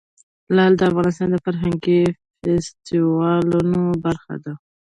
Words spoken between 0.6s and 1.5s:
د افغانستان د